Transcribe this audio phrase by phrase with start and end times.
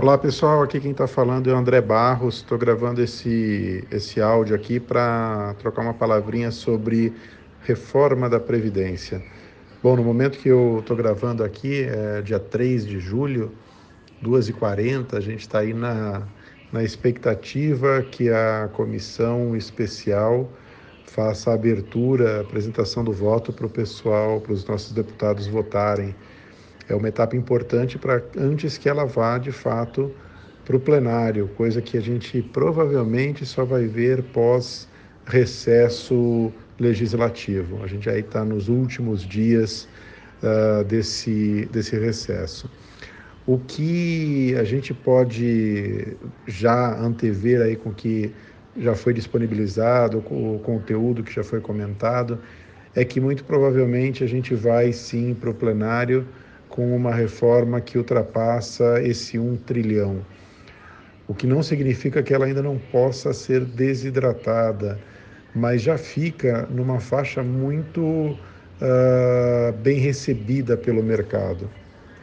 [0.00, 2.36] Olá pessoal, aqui quem está falando é o André Barros.
[2.36, 7.12] Estou gravando esse, esse áudio aqui para trocar uma palavrinha sobre
[7.64, 9.20] reforma da Previdência.
[9.82, 13.50] Bom, no momento que eu estou gravando aqui, é dia 3 de julho,
[14.22, 16.22] 2h40, a gente está aí na,
[16.72, 20.48] na expectativa que a comissão especial
[21.06, 26.14] faça a abertura, a apresentação do voto para o pessoal, para os nossos deputados votarem
[26.88, 30.12] é uma etapa importante para antes que ela vá de fato
[30.64, 34.88] para o plenário, coisa que a gente provavelmente só vai ver pós
[35.24, 37.82] recesso legislativo.
[37.82, 39.88] A gente aí está nos últimos dias
[40.42, 42.70] uh, desse, desse recesso.
[43.46, 48.30] O que a gente pode já antever aí com que
[48.76, 52.38] já foi disponibilizado, o conteúdo que já foi comentado,
[52.94, 56.26] é que muito provavelmente a gente vai sim para o plenário
[56.78, 60.24] com uma reforma que ultrapassa esse um trilhão.
[61.26, 64.96] O que não significa que ela ainda não possa ser desidratada,
[65.52, 71.68] mas já fica numa faixa muito uh, bem recebida pelo mercado.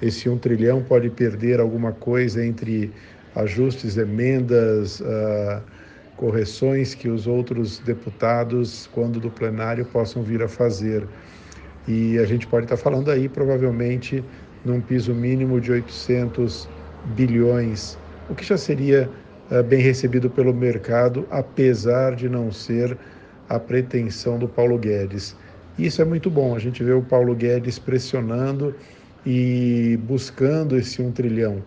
[0.01, 2.93] Esse um trilhão pode perder alguma coisa entre
[3.35, 5.61] ajustes, emendas, uh,
[6.15, 11.05] correções que os outros deputados, quando do plenário, possam vir a fazer.
[11.87, 14.23] E a gente pode estar falando aí, provavelmente,
[14.65, 16.67] num piso mínimo de 800
[17.03, 19.09] bilhões, o que já seria
[19.51, 22.97] uh, bem recebido pelo mercado, apesar de não ser
[23.47, 25.37] a pretensão do Paulo Guedes.
[25.77, 28.75] Isso é muito bom, a gente vê o Paulo Guedes pressionando
[29.25, 31.63] e buscando esse um trilhão.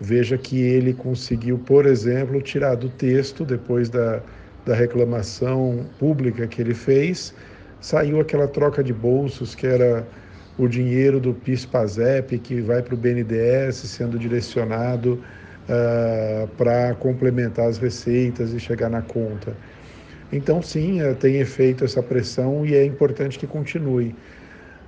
[0.00, 4.22] Veja que ele conseguiu, por exemplo, tirar do texto, depois da,
[4.64, 7.34] da reclamação pública que ele fez,
[7.80, 10.06] saiu aquela troca de bolsos que era
[10.58, 15.22] o dinheiro do PIS-PASEP que vai para o BNDES sendo direcionado
[15.68, 19.56] uh, para complementar as receitas e chegar na conta.
[20.32, 24.14] Então, sim, uh, tem efeito essa pressão e é importante que continue.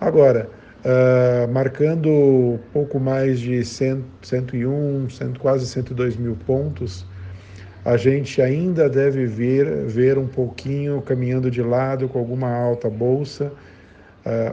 [0.00, 0.49] Agora,
[0.84, 7.06] uh, marcando pouco mais de 100, 101, 100, quase 102 mil pontos,
[7.84, 13.53] a gente ainda deve ver, ver um pouquinho caminhando de lado com alguma alta bolsa.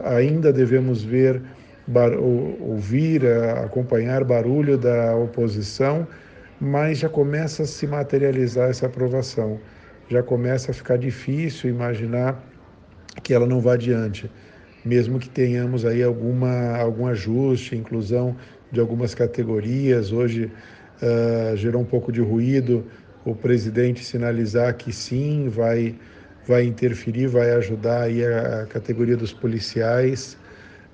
[0.04, 1.42] Ainda devemos ver,
[1.86, 3.26] bar, ouvir,
[3.64, 6.06] acompanhar barulho da oposição,
[6.60, 9.58] mas já começa a se materializar essa aprovação.
[10.08, 12.42] Já começa a ficar difícil imaginar
[13.22, 14.30] que ela não vá adiante,
[14.84, 18.36] mesmo que tenhamos aí alguma, algum ajuste, inclusão
[18.70, 20.12] de algumas categorias.
[20.12, 20.50] Hoje
[21.02, 22.86] uh, gerou um pouco de ruído
[23.24, 25.94] o presidente sinalizar que sim, vai,
[26.46, 30.36] vai interferir, vai ajudar aí a, categoria dos policiais,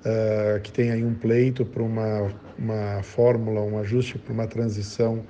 [0.05, 5.23] uh, que tem aí um pleito para uma, uma fórmula, um ajuste para uma transição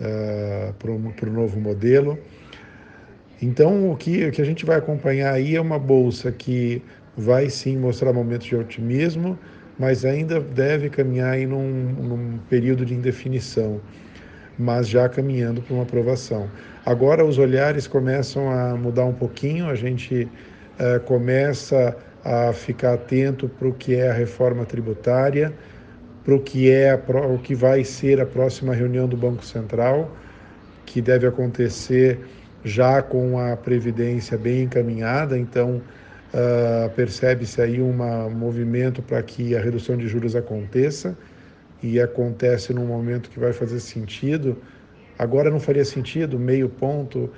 [0.00, 2.18] uh, para o novo modelo.
[3.40, 6.82] Então, o que, o que a gente vai acompanhar aí é uma bolsa que
[7.16, 9.38] vai sim mostrar momentos de otimismo,
[9.78, 13.80] mas ainda deve caminhar aí num, num período de indefinição
[14.58, 16.48] mas já caminhando para uma aprovação.
[16.84, 20.28] Agora os olhares começam a mudar um pouquinho, a gente
[20.78, 25.52] uh, começa a ficar atento para o que é a reforma tributária,
[26.24, 26.96] para o que é a,
[27.26, 30.16] o que vai ser a próxima reunião do Banco Central,
[30.84, 32.20] que deve acontecer
[32.64, 35.80] já com a previdência bem encaminhada, então
[36.34, 37.92] uh, percebe-se aí um
[38.30, 41.16] movimento para que a redução de juros aconteça
[41.82, 44.56] e acontece num momento que vai fazer sentido,
[45.18, 47.30] agora não faria sentido meio ponto,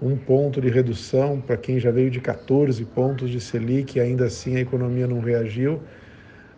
[0.00, 4.26] um ponto de redução para quem já veio de 14 pontos de Selic e ainda
[4.26, 5.80] assim a economia não reagiu,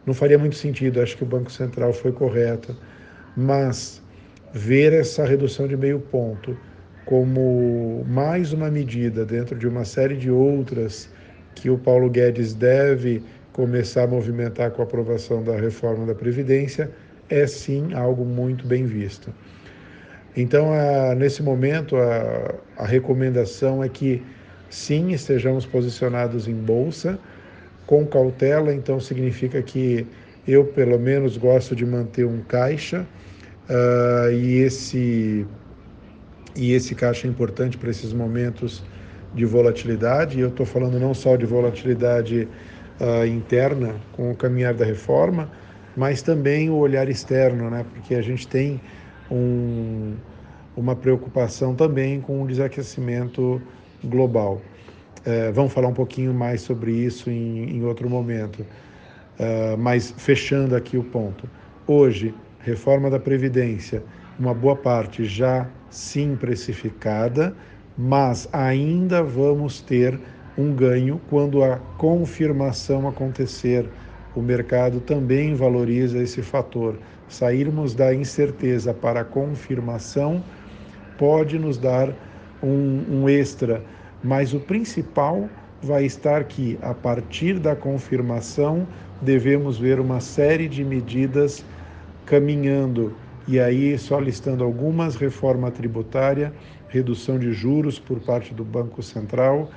[0.05, 1.01] não faria muito sentido.
[1.01, 2.77] Acho que o Banco Central foi correto,
[3.37, 4.03] mas
[4.53, 6.57] ver essa redução de meio ponto
[7.05, 11.09] como mais uma medida dentro de uma série de outras
[11.55, 16.91] que o Paulo Guedes deve começar a movimentar com a aprovação da reforma da Previdência,
[17.31, 19.33] é sim algo muito bem visto.
[20.37, 24.23] Então, a, nesse momento, a, a recomendação é que
[24.69, 27.19] sim estejamos posicionados em bolsa,
[27.87, 30.07] com cautela, então significa que
[30.47, 33.07] eu, pelo menos, gosto de manter um caixa
[33.69, 35.47] uh, e, esse,
[36.55, 38.83] e esse caixa é importante para esses momentos
[39.35, 40.39] de volatilidade.
[40.39, 42.49] E eu estou falando não só de volatilidade
[43.01, 45.51] uh, interna com o caminhar da reforma,
[45.97, 47.85] mas também o olhar externo, né?
[47.85, 48.81] porque a gente tem
[49.31, 50.15] um,
[50.77, 53.61] uma preocupação também com o desaquecimento
[54.03, 54.63] global.
[55.25, 58.67] É, vamos falar um pouquinho mais sobre isso em, em outro momento.
[59.39, 61.49] É, mas fechando aqui o ponto.
[61.87, 64.05] Hoje, reforma da Previdência,
[64.39, 67.57] uma boa parte já sim precificada,
[67.97, 70.21] mas ainda vamos ter
[70.57, 73.91] um ganho quando a confirmação acontecer.
[74.35, 76.97] O mercado também valoriza esse fator.
[77.29, 80.43] Sairmos da incerteza para a confirmação
[81.19, 82.13] pode nos dar
[82.63, 83.83] um, um extra,
[84.23, 85.49] mas o principal
[85.83, 88.87] vai estar que, a partir da confirmação,
[89.21, 91.65] devemos ver uma série de medidas
[92.27, 93.15] caminhando,
[93.49, 96.53] e aí só listando algumas: reforma tributária,
[96.89, 99.71] redução de juros por parte do Banco Central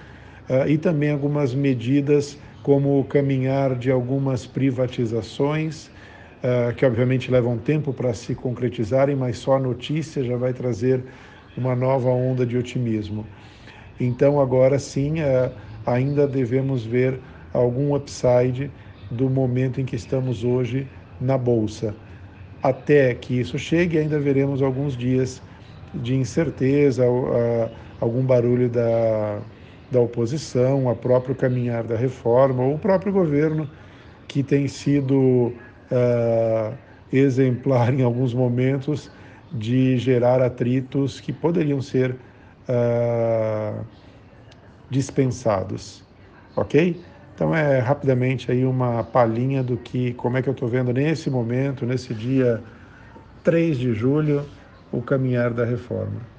[0.50, 5.90] uh, e também algumas medidas como o caminhar de algumas privatizações,
[6.44, 11.06] uh, que obviamente levam tempo para se concretizarem, mas só a notícia já vai trazer
[11.56, 13.30] uma nova onda de otimismo.
[14.00, 15.54] Então, agora sim, uh,
[15.86, 17.24] ainda devemos ver
[17.54, 18.74] algum upside
[19.10, 21.98] do momento em que estamos hoje na Bolsa.
[22.62, 25.44] Até que isso chegue, ainda veremos alguns dias
[25.94, 27.04] de incerteza,
[28.00, 29.44] algum barulho da,
[29.94, 33.70] da oposição, a próprio caminhar da reforma, ou o próprio governo,
[34.28, 35.54] que tem sido
[35.92, 36.74] uh,
[37.12, 39.12] exemplar em alguns momentos
[39.52, 42.16] de gerar atritos que poderiam ser
[42.68, 43.86] uh,
[44.90, 46.04] dispensados,
[46.56, 47.00] ok?
[47.36, 51.30] Então é rapidamente aí uma palhinha do que, como é que eu estou vendo nesse
[51.30, 52.62] momento, nesse dia
[53.44, 54.44] 3 de julho,
[54.92, 56.33] o caminhar da reforma.